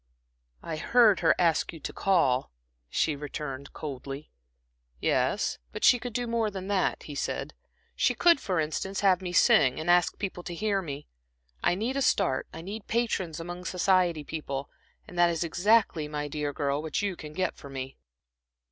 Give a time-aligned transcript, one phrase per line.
[0.63, 2.49] "I heard her ask you to call,"
[2.89, 4.31] she returned, coldly.
[4.99, 7.53] "Yes, but she could do more than that," he said.
[7.95, 11.05] "She could, for instance, have me sing and ask people to hear me.
[11.63, 14.71] I need a start, I need patrons among society people;
[15.07, 17.99] and that is exactly, my dear girl, what you can get me."